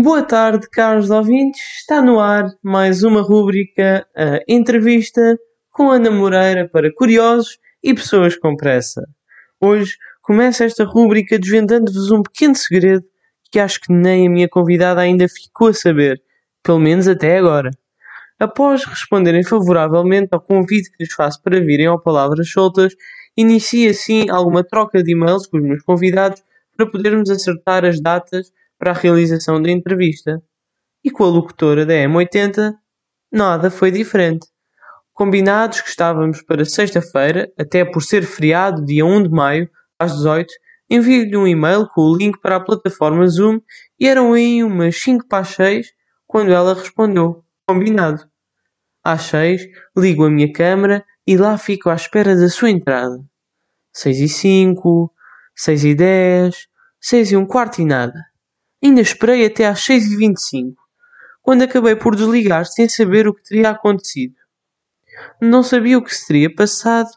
[0.00, 1.60] Boa tarde, caros ouvintes.
[1.80, 5.36] Está no ar mais uma rúbrica, a entrevista
[5.72, 9.02] com Ana Moreira para curiosos e pessoas com pressa.
[9.60, 13.02] Hoje começa esta rúbrica desvendando-vos um pequeno segredo
[13.50, 16.22] que acho que nem a minha convidada ainda ficou a saber,
[16.62, 17.70] pelo menos até agora.
[18.38, 22.94] Após responderem favoravelmente ao convite que lhes faço para virem ao Palavras Soltas,
[23.36, 26.40] inicia assim alguma troca de e-mails com os meus convidados
[26.76, 30.42] para podermos acertar as datas para a realização da entrevista.
[31.04, 32.74] E com a locutora da M80,
[33.32, 34.46] nada foi diferente.
[35.12, 39.68] Combinados que estávamos para sexta-feira, até por ser feriado, dia 1 de maio,
[39.98, 40.52] às 18,
[40.88, 43.60] enviei-lhe um e-mail com o link para a plataforma Zoom
[43.98, 45.88] e eram aí umas 5 para as 6
[46.26, 48.24] quando ela respondeu: Combinado.
[49.02, 49.62] Às 6,
[49.96, 53.18] ligo a minha câmera e lá fico à espera da sua entrada.
[53.92, 55.12] 6 e 5,
[55.56, 56.68] 6 e 10,
[57.00, 58.27] 6 e um quarto e nada.
[58.82, 60.80] Ainda esperei até às 6 e 25,
[61.42, 64.34] quando acabei por desligar sem saber o que teria acontecido.
[65.40, 67.10] Não sabia o que se teria passado,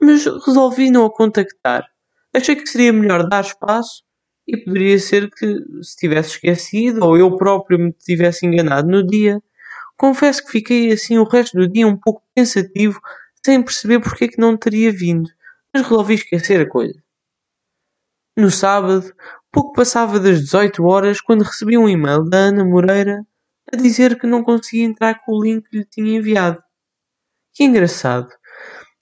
[0.00, 1.86] mas resolvi não a contactar.
[2.34, 4.02] Achei que seria melhor dar espaço
[4.46, 9.42] e poderia ser que se tivesse esquecido ou eu próprio me tivesse enganado no dia.
[9.96, 13.00] Confesso que fiquei assim o resto do dia um pouco pensativo,
[13.44, 15.28] sem perceber porque é que não teria vindo,
[15.72, 17.02] mas resolvi esquecer a coisa.
[18.36, 19.12] No sábado,
[19.50, 23.24] pouco passava das 18 horas quando recebi um e-mail da Ana Moreira
[23.72, 26.62] a dizer que não conseguia entrar com o link que lhe tinha enviado.
[27.54, 28.28] Que engraçado.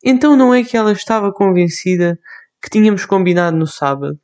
[0.05, 2.19] Então não é que ela estava convencida
[2.63, 4.19] que tínhamos combinado no sábado.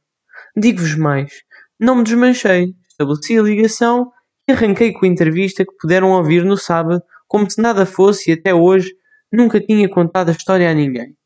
[0.56, 1.32] Digo-vos mais,
[1.78, 4.10] não me desmanchei, estabeleci a ligação
[4.46, 8.34] e arranquei com a entrevista que puderam ouvir no sábado, como se nada fosse e
[8.34, 8.92] até hoje
[9.32, 11.16] nunca tinha contado a história a ninguém.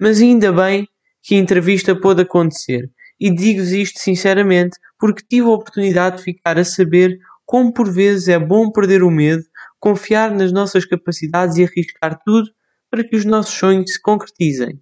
[0.00, 0.86] Mas ainda bem
[1.22, 2.90] que a entrevista pôde acontecer,
[3.20, 8.28] e digo-vos isto sinceramente porque tive a oportunidade de ficar a saber como por vezes
[8.28, 9.44] é bom perder o medo,
[9.78, 12.50] confiar nas nossas capacidades e arriscar tudo
[12.90, 14.80] para que os nossos sonhos se concretizem.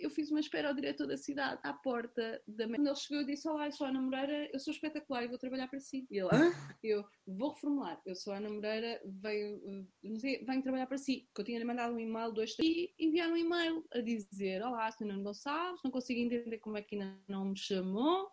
[0.00, 2.66] Eu fiz uma espera ao diretor da cidade, à porta da.
[2.66, 5.28] Quando ele chegou, eu disse: Olá, eu sou a Ana Moreira, eu sou espetacular e
[5.28, 6.06] vou trabalhar para si.
[6.10, 6.52] E ele: Hã?
[6.82, 8.00] Eu vou reformular.
[8.06, 11.28] Eu sou a Ana Moreira, venho, venho trabalhar para si.
[11.34, 15.06] Que eu tinha-lhe mandado um e-mail, dois, e enviar um e-mail a dizer: Olá, sou
[15.06, 18.30] Nuno Gonçalves, não consigo entender como é que ainda não me chamou.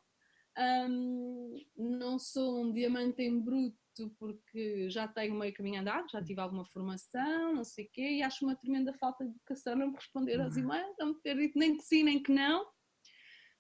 [0.58, 3.78] Um, não sou um diamante em bruto
[4.20, 8.24] porque já tenho meio caminho andado, já tive alguma formação, não sei o quê, e
[8.24, 10.64] acho uma tremenda falta de educação não me responder aos uhum.
[10.64, 12.66] e-mails, não me ter dito nem que sim, nem que não.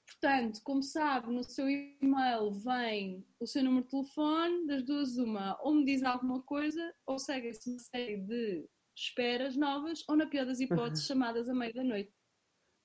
[0.08, 5.58] Portanto, como sabe, no seu e-mail vem o seu número de telefone, das duas uma,
[5.62, 10.46] ou me diz alguma coisa, ou segue-se uma série de esperas novas, ou na pior
[10.46, 11.16] das hipóteses, uhum.
[11.16, 12.12] chamadas à meia da noite.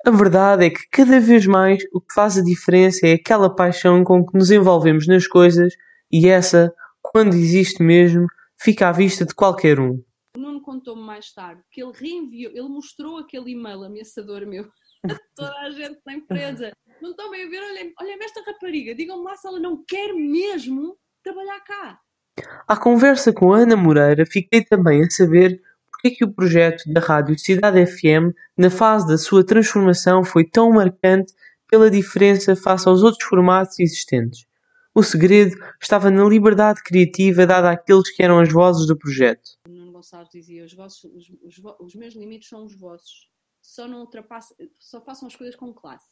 [0.05, 4.03] A verdade é que cada vez mais o que faz a diferença é aquela paixão
[4.03, 5.75] com que nos envolvemos nas coisas
[6.11, 8.27] e essa quando existe mesmo,
[8.57, 10.03] fica à vista de qualquer um.
[10.37, 14.65] O Nuno contou-me mais tarde que ele reenviou, ele mostrou aquele e-mail ameaçador meu
[15.05, 16.73] a toda a gente na empresa.
[17.03, 20.15] Não estão bem a ver, olhem, olhem esta rapariga, digam-me lá se ela não quer
[20.15, 22.01] mesmo trabalhar cá.
[22.67, 25.61] À conversa com a Ana Moreira, fiquei também a saber
[26.03, 30.45] porque é que o projeto da Rádio Cidade FM, na fase da sua transformação, foi
[30.45, 31.33] tão marcante
[31.71, 34.45] pela diferença face aos outros formatos existentes.
[34.93, 39.43] O segredo estava na liberdade criativa dada àqueles que eram as vozes do projeto.
[39.69, 43.29] O Nuno Gonçalves dizia: os, vossos, os, os, os meus limites são os vossos.
[43.63, 46.09] Só não ultrapassem, só façam as coisas com classe.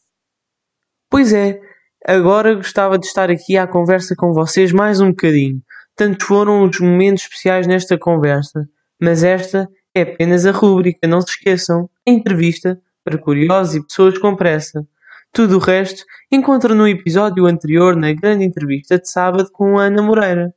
[1.10, 1.60] Pois é,
[2.06, 5.60] agora gostava de estar aqui à conversa com vocês mais um bocadinho.
[5.96, 8.68] Tantos foram os momentos especiais nesta conversa,
[9.00, 11.88] mas esta é apenas a rúbrica, não se esqueçam.
[12.06, 14.86] A entrevista para curiosos e pessoas com pressa.
[15.32, 20.02] Tudo o resto encontra no episódio anterior na grande entrevista de sábado com a Ana
[20.02, 20.54] Moreira.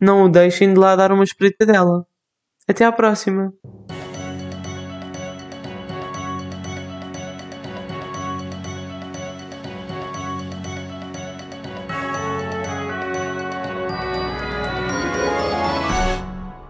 [0.00, 2.06] Não o deixem de lá dar uma espreita dela.
[2.68, 3.52] Até à próxima!